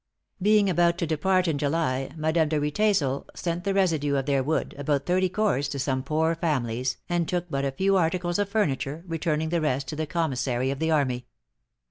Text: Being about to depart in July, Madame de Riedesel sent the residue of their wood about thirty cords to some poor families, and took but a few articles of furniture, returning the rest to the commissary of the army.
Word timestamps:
Being 0.41 0.67
about 0.67 0.97
to 0.97 1.05
depart 1.05 1.47
in 1.47 1.59
July, 1.59 2.09
Madame 2.17 2.49
de 2.49 2.59
Riedesel 2.59 3.27
sent 3.35 3.65
the 3.65 3.73
residue 3.75 4.15
of 4.15 4.25
their 4.25 4.41
wood 4.41 4.73
about 4.79 5.05
thirty 5.05 5.29
cords 5.29 5.67
to 5.67 5.77
some 5.77 6.01
poor 6.01 6.33
families, 6.33 6.97
and 7.07 7.27
took 7.27 7.51
but 7.51 7.65
a 7.65 7.71
few 7.71 7.97
articles 7.97 8.39
of 8.39 8.49
furniture, 8.49 9.03
returning 9.05 9.49
the 9.49 9.61
rest 9.61 9.87
to 9.89 9.95
the 9.95 10.07
commissary 10.07 10.71
of 10.71 10.79
the 10.79 10.89
army. 10.89 11.27